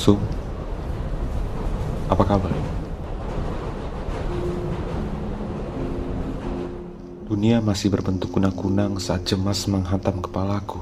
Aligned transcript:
Sum, 0.00 0.16
apa 2.08 2.24
kabar? 2.24 2.48
Dunia 7.28 7.60
masih 7.60 7.92
berbentuk 7.92 8.32
kunang-kunang 8.32 8.96
saat 8.96 9.28
cemas 9.28 9.68
menghantam 9.68 10.24
kepalaku. 10.24 10.80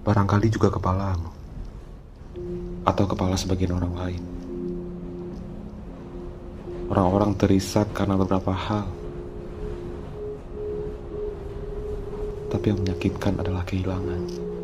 Barangkali 0.00 0.48
juga 0.48 0.72
kepalamu, 0.72 1.28
atau 2.88 3.04
kepala 3.04 3.36
sebagian 3.36 3.76
orang 3.76 3.92
lain. 3.92 4.22
Orang-orang 6.88 7.36
terisak 7.36 7.92
karena 7.92 8.16
beberapa 8.16 8.56
hal, 8.56 8.88
tapi 12.48 12.72
yang 12.72 12.80
menyakitkan 12.80 13.44
adalah 13.44 13.60
kehilangan. 13.68 14.55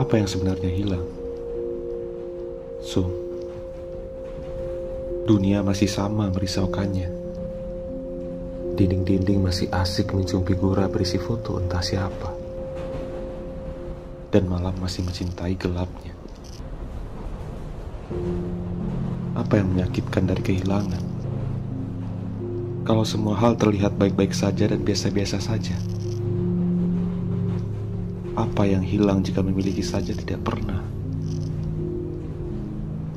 Apa 0.00 0.16
yang 0.16 0.26
sebenarnya 0.26 0.72
hilang? 0.72 1.06
Sum, 2.80 3.06
dunia 5.28 5.60
masih 5.60 5.86
sama 5.86 6.32
merisaukannya. 6.32 7.12
Dinding-dinding 8.74 9.44
masih 9.44 9.68
asik 9.68 10.16
mencium 10.16 10.42
figura 10.42 10.88
berisi 10.88 11.20
foto 11.20 11.60
entah 11.60 11.84
siapa. 11.84 12.32
Dan 14.32 14.48
malam 14.48 14.72
masih 14.80 15.04
mencintai 15.04 15.54
gelapnya. 15.60 16.16
Apa 19.36 19.60
yang 19.60 19.76
menyakitkan 19.76 20.26
dari 20.26 20.42
kehilangan? 20.42 21.04
Kalau 22.88 23.04
semua 23.04 23.36
hal 23.36 23.54
terlihat 23.54 23.94
baik-baik 24.00 24.32
saja 24.32 24.66
dan 24.66 24.80
biasa-biasa 24.80 25.38
saja. 25.38 25.76
Apa 28.40 28.64
yang 28.64 28.80
hilang 28.80 29.20
jika 29.20 29.44
memiliki 29.44 29.84
saja 29.84 30.16
tidak 30.16 30.40
pernah? 30.40 30.80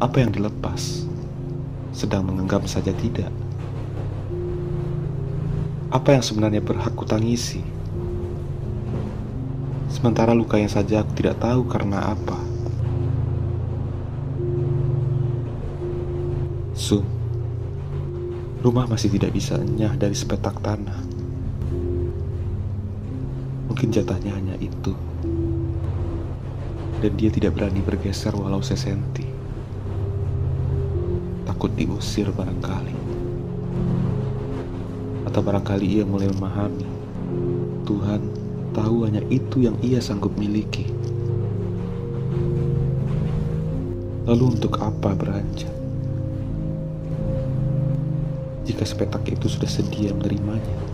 Apa 0.04 0.20
yang 0.20 0.36
dilepas 0.36 1.08
sedang 1.96 2.28
mengenggam 2.28 2.68
saja 2.68 2.92
tidak? 2.92 3.32
Apa 5.96 6.20
yang 6.20 6.24
sebenarnya 6.28 6.60
berhak 6.60 6.92
kutangisi? 7.00 7.64
Sementara 9.88 10.36
lukanya 10.36 10.68
saja 10.68 11.08
aku 11.08 11.16
tidak 11.16 11.40
tahu 11.40 11.72
karena 11.72 12.04
apa. 12.12 12.36
Sum, 16.76 17.08
rumah 18.60 18.92
masih 18.92 19.08
tidak 19.08 19.32
bisa 19.32 19.56
enyah 19.56 19.96
dari 19.96 20.20
sepetak 20.20 20.60
tanah. 20.60 21.00
Mungkin 23.72 23.88
jatahnya 23.88 24.36
hanya 24.36 24.60
itu 24.60 25.13
dan 27.04 27.20
dia 27.20 27.28
tidak 27.28 27.60
berani 27.60 27.84
bergeser 27.84 28.32
walau 28.32 28.64
sesenti. 28.64 29.28
Takut 31.44 31.76
diusir 31.76 32.32
barangkali. 32.32 32.96
Atau 35.28 35.44
barangkali 35.44 36.00
ia 36.00 36.08
mulai 36.08 36.32
memahami 36.32 36.88
Tuhan 37.84 38.24
tahu 38.72 39.04
hanya 39.04 39.20
itu 39.28 39.68
yang 39.68 39.76
ia 39.84 40.00
sanggup 40.00 40.32
miliki. 40.40 40.88
Lalu 44.24 44.56
untuk 44.56 44.80
apa 44.80 45.12
beranjak? 45.12 45.68
Jika 48.64 48.88
sepetak 48.88 49.28
itu 49.28 49.52
sudah 49.52 49.68
sedia 49.68 50.16
menerimanya. 50.16 50.93